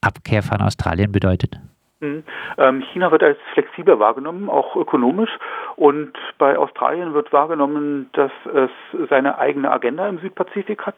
Abkehr 0.00 0.42
von 0.42 0.60
Australien 0.60 1.12
bedeutet. 1.12 1.58
Mhm. 2.00 2.24
Ähm, 2.58 2.82
China 2.92 3.10
wird 3.12 3.22
als 3.22 3.38
flexibler 3.54 3.98
wahrgenommen, 3.98 4.50
auch 4.50 4.76
ökonomisch. 4.76 5.30
Und 5.76 6.12
bei 6.38 6.58
Australien 6.58 7.14
wird 7.14 7.32
wahrgenommen, 7.32 8.10
dass 8.12 8.32
es 8.52 8.70
seine 9.08 9.38
eigene 9.38 9.70
Agenda 9.70 10.08
im 10.08 10.18
Südpazifik 10.18 10.84
hat. 10.84 10.96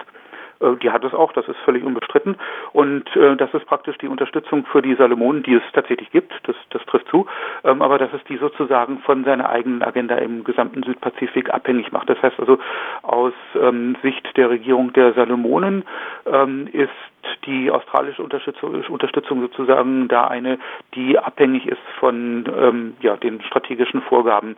Äh, 0.61 0.77
die 0.83 0.91
hat 0.91 1.05
es 1.05 1.15
auch, 1.15 1.33
das 1.33 1.47
ist 1.49 1.59
völlig 1.65 1.85
unbestritten. 1.85 2.37
Und 2.73 3.05
äh, 3.17 3.37
das 3.37 3.53
ist 3.55 3.67
praktisch 3.67 3.99
die 3.99 4.09
Unterstützung 4.09 4.67
für 4.67 4.83
die 4.83 4.95
Salomonen, 4.95 5.43
die 5.43 5.55
es 5.55 5.63
tatsächlich 5.73 6.11
gibt, 6.11 6.33
das, 6.45 6.57
das 6.71 6.85
trifft 6.87 7.09
zu, 7.09 7.27
ähm, 7.65 7.83
aber 7.83 7.99
dass 7.99 8.13
es 8.13 8.23
die 8.25 8.37
sozusagen 8.37 8.99
von 9.01 9.25
seiner 9.25 9.49
eigenen 9.49 9.83
Agenda 9.83 10.17
im 10.17 10.45
gesamten 10.45 10.83
Südpazifik 10.83 11.53
abhängig 11.53 11.93
macht. 11.93 12.11
also 12.11 12.59
aus 13.03 13.33
ähm, 13.61 13.97
Sicht 14.03 14.37
der 14.37 14.51
Regierung 14.51 14.93
der 14.93 15.13
Salomonen 15.15 15.85
ähm, 16.27 16.69
ist 16.73 16.91
die 17.47 17.71
australische 17.71 18.23
Unterstützung, 18.23 19.41
sozusagen 19.41 20.09
da 20.09 20.27
eine, 20.27 20.59
die 20.95 21.19
abhängig 21.19 21.67
ist 21.67 21.83
von 21.99 22.45
ähm, 22.57 22.95
ja, 23.01 23.17
den 23.17 23.43
strategischen 23.43 24.03
Vorgaben 24.03 24.57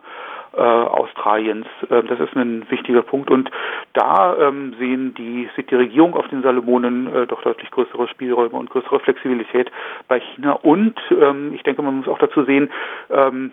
äh, 0.53 0.61
Australiens. 0.61 1.67
Äh, 1.89 2.03
das 2.03 2.19
ist 2.19 2.35
ein 2.35 2.69
wichtiger 2.69 3.01
Punkt 3.01 3.29
und 3.29 3.49
da 3.93 4.35
ähm, 4.37 4.75
sehen 4.79 5.13
die, 5.15 5.49
sieht 5.55 5.71
die 5.71 5.75
Regierung 5.75 6.15
auf 6.15 6.27
den 6.29 6.41
Salomonen 6.41 7.13
äh, 7.13 7.27
doch 7.27 7.41
deutlich 7.41 7.69
größere 7.71 8.07
Spielräume 8.07 8.57
und 8.57 8.69
größere 8.69 8.99
Flexibilität 8.99 9.71
bei 10.07 10.19
China 10.19 10.53
und 10.53 10.95
ähm, 11.11 11.53
ich 11.53 11.63
denke, 11.63 11.81
man 11.81 11.97
muss 11.97 12.07
auch 12.07 12.19
dazu 12.19 12.43
sehen, 12.43 12.69
ähm, 13.09 13.51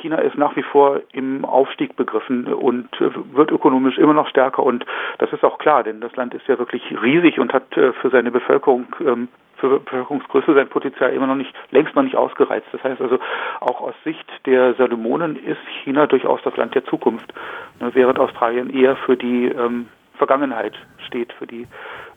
China 0.00 0.16
ist 0.18 0.36
nach 0.36 0.56
wie 0.56 0.62
vor 0.62 1.00
im 1.12 1.44
Aufstieg 1.44 1.96
begriffen 1.96 2.52
und 2.52 2.88
wird 3.00 3.50
ökonomisch 3.50 3.98
immer 3.98 4.14
noch 4.14 4.28
stärker 4.28 4.62
und 4.62 4.84
das 5.18 5.32
ist 5.32 5.44
auch 5.44 5.58
klar, 5.58 5.82
denn 5.82 6.00
das 6.00 6.14
Land 6.16 6.34
ist 6.34 6.46
ja 6.48 6.58
wirklich 6.58 6.82
riesig 7.02 7.38
und 7.38 7.52
hat 7.52 7.76
äh, 7.76 7.92
für 7.94 8.10
seine 8.10 8.30
Bevölkerung 8.30 8.86
ähm, 9.00 9.28
für 9.56 9.80
Bevölkerungsgröße 9.80 10.54
sein 10.54 10.68
Potenzial 10.68 11.12
immer 11.12 11.26
noch 11.26 11.34
nicht, 11.34 11.52
längst 11.70 11.94
noch 11.94 12.02
nicht 12.02 12.16
ausgereizt. 12.16 12.66
Das 12.72 12.82
heißt 12.84 13.00
also, 13.00 13.18
auch 13.60 13.80
aus 13.80 13.94
Sicht 14.04 14.26
der 14.44 14.74
Salomonen 14.74 15.36
ist 15.36 15.60
China 15.82 16.06
durchaus 16.06 16.40
das 16.42 16.56
Land 16.56 16.74
der 16.74 16.84
Zukunft, 16.84 17.32
ne, 17.80 17.90
während 17.94 18.18
Australien 18.18 18.70
eher 18.70 18.96
für 18.96 19.16
die 19.16 19.46
ähm, 19.46 19.88
Vergangenheit 20.16 20.74
steht, 21.06 21.32
für 21.34 21.46
die 21.46 21.66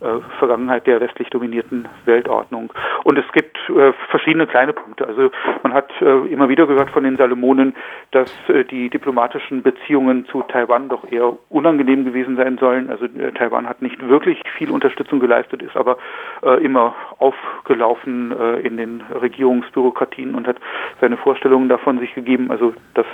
äh, 0.01 0.19
Vergangenheit 0.39 0.87
der 0.87 0.99
westlich 0.99 1.29
dominierten 1.29 1.87
Weltordnung. 2.05 2.71
Und 3.03 3.17
es 3.17 3.25
gibt 3.33 3.57
äh, 3.69 3.93
verschiedene 4.09 4.47
kleine 4.47 4.73
Punkte. 4.73 5.07
Also 5.07 5.29
man 5.63 5.73
hat 5.73 5.89
äh, 6.01 6.27
immer 6.27 6.49
wieder 6.49 6.67
gehört 6.67 6.89
von 6.89 7.03
den 7.03 7.17
Salomonen, 7.17 7.75
dass 8.11 8.33
äh, 8.49 8.63
die 8.63 8.89
diplomatischen 8.89 9.61
Beziehungen 9.61 10.25
zu 10.25 10.41
Taiwan 10.43 10.89
doch 10.89 11.09
eher 11.11 11.37
unangenehm 11.49 12.05
gewesen 12.05 12.35
sein 12.35 12.57
sollen. 12.57 12.89
Also 12.89 13.05
äh, 13.05 13.31
Taiwan 13.33 13.67
hat 13.67 13.81
nicht 13.81 14.07
wirklich 14.07 14.41
viel 14.57 14.71
Unterstützung 14.71 15.19
geleistet, 15.19 15.61
ist 15.61 15.75
aber 15.75 15.97
äh, 16.43 16.63
immer 16.63 16.95
aufgelaufen 17.19 18.31
in 18.63 18.77
den 18.77 19.01
Regierungsbürokratien 19.01 20.35
und 20.35 20.47
hat 20.47 20.57
seine 21.01 21.17
Vorstellungen 21.17 21.69
davon 21.69 21.99
sich 21.99 22.13
gegeben. 22.13 22.49
Also 22.51 22.73
das 22.93 23.05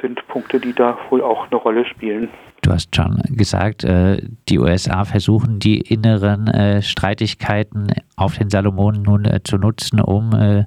sind 0.00 0.26
Punkte, 0.28 0.60
die 0.60 0.74
da 0.74 0.98
wohl 1.08 1.22
auch 1.22 1.46
eine 1.50 1.56
Rolle 1.56 1.84
spielen. 1.84 2.28
Du 2.62 2.72
hast 2.72 2.94
schon 2.94 3.22
gesagt, 3.30 3.84
äh, 3.84 4.20
die 4.50 4.58
USA 4.58 5.04
versuchen 5.04 5.60
die 5.60 5.80
inneren 5.80 6.46
äh, 6.48 6.82
Streitigkeiten 6.82 7.86
auf 8.16 8.36
den 8.36 8.50
Salomonen 8.50 9.02
nun 9.02 9.24
äh, 9.24 9.40
zu 9.42 9.56
nutzen, 9.56 9.98
um 10.00 10.66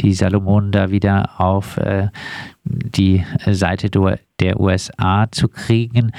die 0.00 0.14
Salomonen 0.14 0.72
da 0.72 0.90
wieder 0.90 1.38
auf 1.38 1.78
die 2.64 3.24
Seite 3.46 3.90
der 4.40 4.60
USA 4.60 5.26
zu 5.30 5.48
kriegen. 5.48 6.12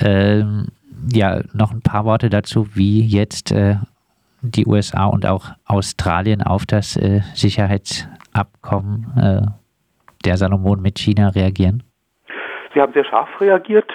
Ähm, 0.00 0.68
ja, 1.12 1.40
noch 1.52 1.72
ein 1.72 1.82
paar 1.82 2.04
Worte 2.04 2.30
dazu, 2.30 2.74
wie 2.74 3.04
jetzt 3.04 3.54
die 4.42 4.66
USA 4.66 5.06
und 5.06 5.26
auch 5.26 5.50
Australien 5.66 6.42
auf 6.42 6.66
das 6.66 6.98
Sicherheitsabkommen 7.34 9.54
der 10.24 10.36
Salomonen 10.36 10.82
mit 10.82 10.98
China 10.98 11.30
reagieren. 11.30 11.82
Sie 12.74 12.80
haben 12.80 12.92
sehr 12.92 13.04
scharf 13.04 13.28
reagiert. 13.40 13.90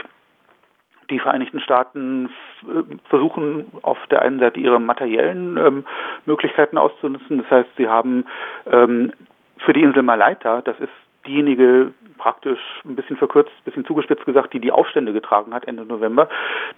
Die 1.09 1.19
Vereinigten 1.19 1.59
Staaten 1.59 2.29
äh, 2.63 2.83
versuchen 3.09 3.65
auf 3.81 3.97
der 4.09 4.21
einen 4.21 4.39
Seite 4.39 4.59
ihre 4.59 4.79
materiellen 4.79 5.57
ähm, 5.57 5.85
Möglichkeiten 6.25 6.77
auszunutzen. 6.77 7.39
Das 7.39 7.51
heißt, 7.51 7.69
sie 7.77 7.87
haben 7.87 8.25
ähm, 8.65 9.11
für 9.57 9.73
die 9.73 9.81
Insel 9.81 10.03
Malaita, 10.03 10.61
das 10.61 10.79
ist 10.79 10.89
diejenige 11.27 11.91
praktisch 12.17 12.59
ein 12.85 12.95
bisschen 12.95 13.17
verkürzt, 13.17 13.51
ein 13.51 13.63
bisschen 13.65 13.85
zugespitzt 13.85 14.25
gesagt, 14.25 14.53
die 14.53 14.59
die 14.59 14.71
Aufstände 14.71 15.13
getragen 15.13 15.53
hat 15.53 15.67
Ende 15.67 15.85
November. 15.85 16.29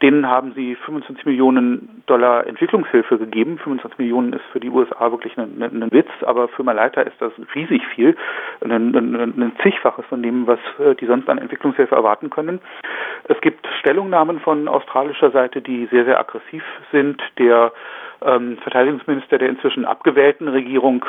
Denen 0.01 0.27
haben 0.27 0.53
sie 0.55 0.75
25 0.75 1.25
Millionen 1.25 2.03
Dollar 2.05 2.45
Entwicklungshilfe 2.47 3.17
gegeben. 3.17 3.57
25 3.57 3.99
Millionen 3.99 4.33
ist 4.33 4.43
für 4.51 4.59
die 4.59 4.69
USA 4.69 5.11
wirklich 5.11 5.37
ein, 5.37 5.61
ein, 5.61 5.83
ein 5.83 5.91
Witz, 5.91 6.09
aber 6.23 6.47
für 6.47 6.63
Malaita 6.63 7.01
ist 7.01 7.15
das 7.19 7.31
riesig 7.55 7.85
viel, 7.95 8.15
ein, 8.61 8.71
ein, 8.71 9.51
zigfaches 9.61 10.05
von 10.07 10.23
dem, 10.23 10.47
was 10.47 10.59
äh, 10.79 10.95
die 10.95 11.05
sonst 11.05 11.29
an 11.29 11.37
Entwicklungshilfe 11.37 11.95
erwarten 11.95 12.29
können. 12.29 12.59
Es 13.25 13.39
gibt 13.41 13.65
Stellungnahmen 13.79 14.39
von 14.39 14.67
australischer 14.67 15.31
Seite, 15.31 15.61
die 15.61 15.87
sehr, 15.91 16.05
sehr 16.05 16.19
aggressiv 16.19 16.63
sind. 16.91 17.21
Der 17.37 17.71
ähm, 18.21 18.57
Verteidigungsminister 18.63 19.37
der 19.37 19.49
inzwischen 19.49 19.85
abgewählten 19.85 20.47
Regierung 20.47 21.05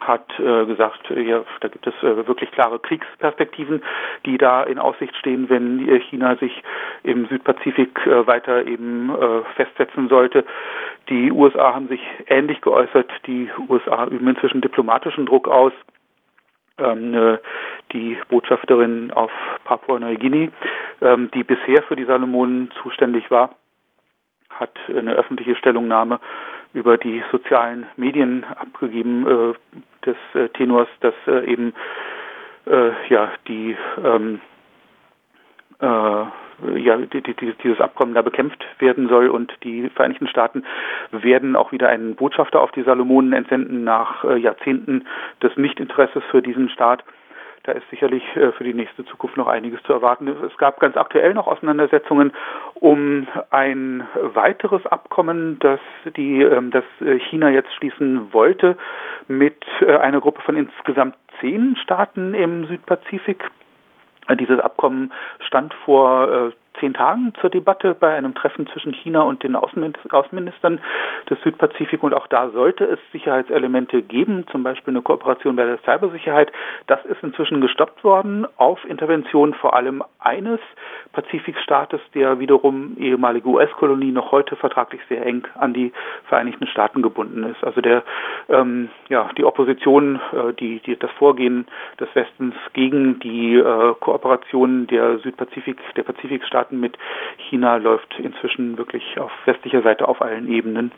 hat 0.00 0.26
äh, 0.38 0.66
gesagt, 0.66 1.10
äh, 1.10 1.20
ja, 1.20 1.44
da 1.60 1.68
gibt 1.68 1.86
es 1.86 1.94
äh, 2.02 2.26
wirklich 2.26 2.50
klare 2.50 2.78
Kriegsperspektiven, 2.78 3.82
die 4.24 4.38
da 4.38 4.62
in 4.62 4.78
Aussicht 4.78 5.14
stehen, 5.16 5.48
wenn 5.48 5.88
äh, 5.88 6.00
China 6.00 6.36
sich 6.36 6.62
im 7.02 7.26
Südpazifik 7.26 8.06
äh, 8.06 8.26
weiter 8.26 8.66
eben 8.66 9.10
äh, 9.10 9.42
festsetzen 9.56 10.08
sollte. 10.08 10.44
Die 11.08 11.30
USA 11.30 11.74
haben 11.74 11.88
sich 11.88 12.00
ähnlich 12.26 12.60
geäußert. 12.60 13.10
Die 13.26 13.50
USA 13.68 14.06
üben 14.06 14.28
inzwischen 14.28 14.60
diplomatischen 14.60 15.26
Druck 15.26 15.48
aus. 15.48 15.72
Ähm, 16.78 17.14
äh, 17.14 17.38
die 17.92 18.16
Botschafterin 18.28 19.10
auf 19.12 19.30
Papua-Neuguinea, 19.64 20.48
ähm, 21.02 21.30
die 21.34 21.44
bisher 21.44 21.82
für 21.82 21.96
die 21.96 22.04
Salomonen 22.04 22.70
zuständig 22.82 23.30
war, 23.30 23.50
hat 24.48 24.76
eine 24.88 25.14
öffentliche 25.14 25.56
Stellungnahme 25.56 26.20
über 26.72 26.98
die 26.98 27.22
sozialen 27.32 27.86
Medien 27.96 28.44
abgegeben 28.44 29.26
äh, 29.26 29.54
des 30.06 30.16
äh, 30.34 30.48
Tenors, 30.50 30.88
dass 31.00 31.14
äh, 31.26 31.44
eben 31.50 31.74
äh, 32.66 32.90
ja 33.08 33.32
die 33.48 33.76
ähm, 34.02 34.40
äh, 35.80 36.24
ja, 36.76 36.96
die, 36.96 37.22
die, 37.22 37.54
dieses 37.62 37.80
Abkommen 37.80 38.14
da 38.14 38.22
bekämpft 38.22 38.64
werden 38.78 39.08
soll 39.08 39.28
und 39.28 39.52
die 39.64 39.88
Vereinigten 39.88 40.28
Staaten 40.28 40.64
werden 41.10 41.56
auch 41.56 41.72
wieder 41.72 41.88
einen 41.88 42.16
Botschafter 42.16 42.60
auf 42.60 42.70
die 42.72 42.82
Salomonen 42.82 43.32
entsenden 43.32 43.84
nach 43.84 44.24
äh, 44.24 44.36
Jahrzehnten 44.36 45.06
des 45.42 45.56
Nichtinteresses 45.56 46.22
für 46.30 46.42
diesen 46.42 46.68
Staat. 46.68 47.04
Da 47.64 47.72
ist 47.72 47.88
sicherlich 47.90 48.24
äh, 48.36 48.52
für 48.52 48.64
die 48.64 48.72
nächste 48.72 49.04
Zukunft 49.04 49.36
noch 49.36 49.46
einiges 49.46 49.82
zu 49.82 49.92
erwarten. 49.92 50.28
Es 50.28 50.56
gab 50.56 50.80
ganz 50.80 50.96
aktuell 50.96 51.34
noch 51.34 51.46
Auseinandersetzungen 51.46 52.32
um 52.74 53.28
ein 53.50 54.06
weiteres 54.14 54.86
Abkommen, 54.86 55.58
das 55.58 55.80
die, 56.16 56.40
ähm, 56.40 56.70
das 56.70 56.84
äh, 57.00 57.18
China 57.18 57.50
jetzt 57.50 57.72
schließen 57.74 58.32
wollte 58.32 58.78
mit 59.28 59.62
äh, 59.80 59.96
einer 59.96 60.20
Gruppe 60.20 60.40
von 60.40 60.56
insgesamt 60.56 61.16
zehn 61.40 61.76
Staaten 61.76 62.32
im 62.34 62.66
Südpazifik. 62.66 63.44
Dieses 64.38 64.60
Abkommen 64.60 65.12
stand 65.40 65.74
vor 65.84 66.52
zehn 66.78 66.94
Tagen 66.94 67.32
zur 67.40 67.50
Debatte 67.50 67.94
bei 67.94 68.14
einem 68.14 68.34
Treffen 68.34 68.66
zwischen 68.68 68.92
China 68.92 69.22
und 69.22 69.42
den 69.42 69.56
Außenministern 69.56 70.80
des 71.28 71.40
Südpazifik. 71.42 72.02
Und 72.02 72.14
auch 72.14 72.26
da 72.26 72.50
sollte 72.50 72.84
es 72.84 72.98
Sicherheitselemente 73.12 74.02
geben, 74.02 74.46
zum 74.50 74.62
Beispiel 74.62 74.92
eine 74.92 75.02
Kooperation 75.02 75.56
bei 75.56 75.64
der 75.64 75.78
Cybersicherheit. 75.78 76.52
Das 76.86 77.04
ist 77.04 77.22
inzwischen 77.22 77.60
gestoppt 77.60 78.04
worden 78.04 78.46
auf 78.56 78.84
Intervention 78.84 79.54
vor 79.54 79.74
allem 79.74 80.02
eines 80.18 80.60
Pazifikstaates, 81.12 82.00
der 82.14 82.38
wiederum 82.38 82.96
ehemalige 82.98 83.48
US-Kolonie 83.48 84.12
noch 84.12 84.32
heute 84.32 84.56
vertraglich 84.56 85.00
sehr 85.08 85.24
eng 85.26 85.46
an 85.54 85.74
die 85.74 85.92
Vereinigten 86.28 86.66
Staaten 86.66 87.02
gebunden 87.02 87.44
ist. 87.44 87.62
Also 87.64 87.80
der, 87.80 88.04
ähm, 88.48 88.90
ja, 89.08 89.30
die 89.36 89.44
Opposition, 89.44 90.20
äh, 90.32 90.52
die, 90.54 90.80
die, 90.80 90.96
das 90.96 91.10
Vorgehen 91.12 91.66
des 91.98 92.08
Westens 92.14 92.54
gegen 92.72 93.18
die 93.20 93.56
äh, 93.56 93.94
Kooperation 93.98 94.86
der 94.86 95.18
Südpazifik, 95.18 95.78
der 95.96 96.04
Pazifikstaaten 96.04 96.59
Staaten 96.60 96.80
mit 96.80 96.96
China 97.48 97.76
läuft 97.76 98.14
inzwischen 98.18 98.76
wirklich 98.76 99.02
auf 99.18 99.30
westlicher 99.46 99.82
Seite 99.82 100.06
auf 100.06 100.20
allen 100.20 100.48
Ebenen. 100.48 100.92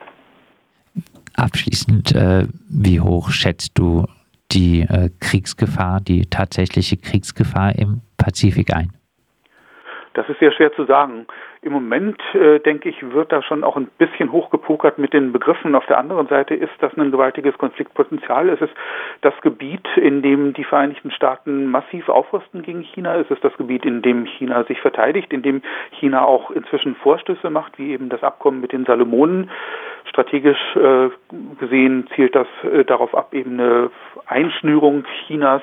Abschließend, 1.34 2.14
äh, 2.14 2.46
wie 2.68 3.00
hoch 3.00 3.30
schätzt 3.30 3.78
du 3.78 4.06
die 4.50 4.80
äh, 4.80 5.10
Kriegsgefahr, 5.20 6.00
die 6.00 6.26
tatsächliche 6.26 6.96
Kriegsgefahr 6.96 7.78
im 7.78 8.00
Pazifik 8.18 8.74
ein? 8.74 8.92
Das 10.14 10.28
ist 10.28 10.38
sehr 10.40 10.52
schwer 10.52 10.72
zu 10.74 10.84
sagen. 10.84 11.26
Im 11.62 11.72
Moment, 11.72 12.20
äh, 12.34 12.58
denke 12.58 12.88
ich, 12.88 12.96
wird 13.12 13.32
da 13.32 13.40
schon 13.40 13.64
auch 13.64 13.76
ein 13.76 13.86
bisschen 13.98 14.32
hochgepokert 14.32 14.98
mit 14.98 15.12
den 15.12 15.32
Begriffen. 15.32 15.74
Auf 15.74 15.86
der 15.86 15.98
anderen 15.98 16.26
Seite 16.26 16.54
ist 16.54 16.72
das 16.80 16.96
ein 16.98 17.12
gewaltiges 17.12 17.56
Konfliktpotenzial. 17.56 18.48
Es 18.48 18.60
ist 18.60 18.72
das 19.20 19.32
Gebiet, 19.42 19.86
in 19.96 20.22
dem 20.22 20.52
die 20.54 20.64
Vereinigten 20.64 21.10
Staaten 21.12 21.70
massiv 21.70 22.08
aufrüsten 22.08 22.62
gegen 22.62 22.82
China. 22.82 23.16
Es 23.16 23.30
ist 23.30 23.44
das 23.44 23.56
Gebiet, 23.56 23.84
in 23.84 24.02
dem 24.02 24.26
China 24.26 24.64
sich 24.64 24.80
verteidigt, 24.80 25.32
in 25.32 25.42
dem 25.42 25.62
China 26.00 26.24
auch 26.24 26.50
inzwischen 26.50 26.96
Vorstöße 26.96 27.48
macht, 27.48 27.78
wie 27.78 27.92
eben 27.92 28.08
das 28.08 28.22
Abkommen 28.22 28.60
mit 28.60 28.72
den 28.72 28.84
Salomonen. 28.84 29.50
Strategisch 30.08 30.76
äh, 30.76 31.10
gesehen 31.60 32.08
zielt 32.14 32.34
das 32.34 32.48
äh, 32.64 32.84
darauf 32.84 33.14
ab, 33.14 33.32
eben 33.32 33.60
eine 33.60 33.90
Einschnürung 34.26 35.04
Chinas 35.26 35.62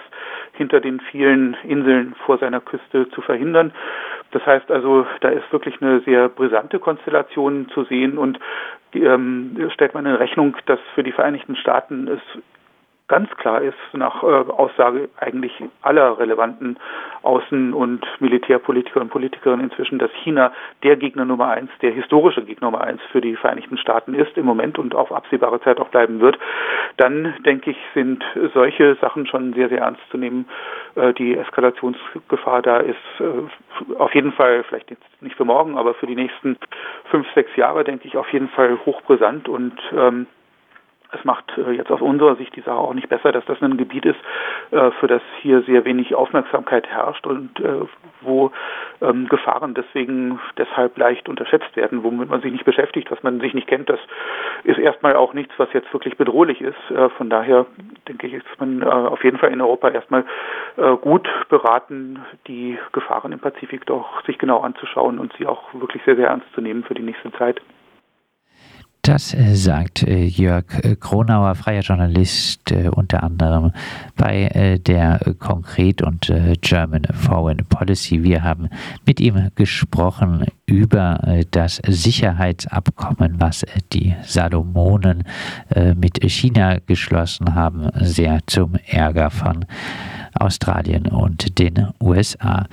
hinter 0.53 0.79
den 0.79 0.99
vielen 0.99 1.55
Inseln 1.63 2.15
vor 2.25 2.37
seiner 2.37 2.61
Küste 2.61 3.09
zu 3.09 3.21
verhindern. 3.21 3.73
Das 4.31 4.45
heißt 4.45 4.71
also, 4.71 5.05
da 5.21 5.29
ist 5.29 5.51
wirklich 5.51 5.81
eine 5.81 6.01
sehr 6.01 6.29
brisante 6.29 6.79
Konstellation 6.79 7.69
zu 7.69 7.83
sehen 7.85 8.17
und 8.17 8.39
ähm, 8.93 9.69
stellt 9.73 9.93
man 9.93 10.05
in 10.05 10.15
Rechnung, 10.15 10.55
dass 10.65 10.79
für 10.95 11.03
die 11.03 11.11
Vereinigten 11.11 11.55
Staaten 11.55 12.07
es 12.07 12.21
ganz 13.09 13.29
klar 13.37 13.61
ist, 13.61 13.77
nach 13.91 14.23
äh, 14.23 14.27
Aussage 14.27 15.09
eigentlich 15.19 15.51
aller 15.81 16.17
relevanten 16.17 16.77
Außen- 17.23 17.73
und 17.73 18.05
Militärpolitiker 18.19 19.01
und 19.01 19.09
Politikerinnen 19.09 19.69
inzwischen, 19.69 19.99
dass 19.99 20.11
China 20.23 20.53
der 20.83 20.95
Gegner 20.95 21.25
Nummer 21.25 21.49
eins, 21.49 21.69
der 21.81 21.91
historische 21.91 22.43
Gegner 22.43 22.67
Nummer 22.71 22.81
eins 22.81 23.01
für 23.11 23.19
die 23.19 23.35
Vereinigten 23.35 23.77
Staaten 23.77 24.13
ist 24.13 24.37
im 24.37 24.45
Moment 24.45 24.79
und 24.79 24.95
auf 24.95 25.11
absehbare 25.11 25.59
Zeit 25.61 25.79
auch 25.79 25.89
bleiben 25.89 26.21
wird, 26.21 26.37
dann 26.97 27.33
denke 27.45 27.71
ich, 27.71 27.77
sind 27.93 28.23
solche 28.53 28.95
Sachen 29.01 29.27
schon 29.27 29.53
sehr, 29.53 29.69
sehr 29.69 29.79
ernst 29.79 30.01
zu 30.11 30.17
nehmen. 30.17 30.47
Äh, 30.95 31.13
die 31.13 31.35
Eskalationsgefahr 31.35 32.61
da 32.61 32.77
ist 32.77 32.95
äh, 33.19 33.95
auf 33.97 34.13
jeden 34.13 34.31
Fall, 34.33 34.63
vielleicht 34.63 34.91
jetzt 34.91 35.21
nicht 35.21 35.35
für 35.35 35.45
morgen, 35.45 35.77
aber 35.77 35.93
für 35.95 36.07
die 36.07 36.15
nächsten 36.15 36.57
fünf, 37.05 37.27
sechs 37.33 37.55
Jahre, 37.55 37.83
denke 37.83 38.07
ich, 38.07 38.17
auf 38.17 38.31
jeden 38.31 38.49
Fall 38.49 38.77
hochbrisant 38.85 39.49
und 39.49 39.73
ähm, 39.95 40.27
es 41.11 41.23
macht 41.25 41.45
äh, 41.57 41.71
jetzt 41.71 41.91
aus 41.91 42.01
unserer 42.01 42.35
Sicht 42.35 42.55
die 42.55 42.61
Sache 42.61 42.77
auch 42.77 42.93
nicht 42.93 43.09
besser, 43.09 43.31
dass 43.31 43.45
das 43.45 43.61
ein 43.61 43.77
Gebiet 43.77 44.05
ist, 44.05 44.19
äh, 44.71 44.91
für 44.99 45.07
das 45.07 45.21
hier 45.41 45.61
sehr 45.63 45.85
wenig 45.85 46.13
Aufmerksamkeit 46.15 46.87
herrscht 46.87 47.25
und 47.25 47.59
äh, 47.59 47.81
wo 48.21 48.51
ähm, 49.01 49.27
Gefahren 49.27 49.73
deswegen 49.73 50.39
deshalb 50.57 50.97
leicht 50.97 51.29
unterschätzt 51.29 51.75
werden, 51.75 52.03
womit 52.03 52.29
man 52.29 52.41
sich 52.41 52.51
nicht 52.51 52.65
beschäftigt, 52.65 53.09
was 53.11 53.23
man 53.23 53.39
sich 53.39 53.53
nicht 53.53 53.67
kennt. 53.67 53.89
Das 53.89 53.99
ist 54.63 54.77
erstmal 54.77 55.15
auch 55.15 55.33
nichts, 55.33 55.53
was 55.57 55.71
jetzt 55.73 55.91
wirklich 55.93 56.17
bedrohlich 56.17 56.61
ist. 56.61 56.77
Von 57.17 57.29
daher 57.29 57.65
denke 58.07 58.27
ich, 58.27 58.33
ist 58.33 58.45
man 58.59 58.83
auf 58.83 59.23
jeden 59.23 59.37
Fall 59.37 59.51
in 59.53 59.61
Europa 59.61 59.89
erstmal 59.89 60.25
gut 61.01 61.29
beraten, 61.47 62.19
die 62.47 62.77
Gefahren 62.91 63.31
im 63.31 63.39
Pazifik 63.39 63.85
doch 63.85 64.21
sich 64.25 64.37
genau 64.37 64.59
anzuschauen 64.59 65.17
und 65.17 65.33
sie 65.37 65.47
auch 65.47 65.73
wirklich 65.73 66.03
sehr, 66.03 66.17
sehr 66.17 66.27
ernst 66.27 66.51
zu 66.53 66.61
nehmen 66.61 66.83
für 66.83 66.93
die 66.93 67.03
nächste 67.03 67.31
Zeit. 67.31 67.61
Das 69.09 69.33
äh, 69.33 69.55
sagt 69.55 70.03
äh, 70.03 70.23
Jörg 70.23 70.65
äh, 70.83 70.95
Kronauer, 70.95 71.55
freier 71.55 71.81
Journalist, 71.81 72.71
unter 72.91 73.23
anderem 73.23 73.71
bei 74.15 74.79
der 74.85 75.19
Konkret 75.39 76.03
und 76.03 76.31
German 76.61 77.07
Foreign 77.13 77.65
Policy. 77.65 78.21
Wir 78.21 78.43
haben 78.43 78.69
mit 79.07 79.19
ihm 79.19 79.49
gesprochen 79.55 80.45
über 80.67 81.43
das 81.49 81.81
Sicherheitsabkommen, 81.87 83.39
was 83.39 83.65
die 83.93 84.15
Salomonen 84.23 85.23
mit 85.95 86.19
China 86.29 86.77
geschlossen 86.85 87.55
haben, 87.55 87.89
sehr 88.01 88.41
zum 88.45 88.75
Ärger 88.85 89.31
von 89.31 89.65
Australien 90.35 91.07
und 91.07 91.57
den 91.57 91.87
USA. 92.01 92.67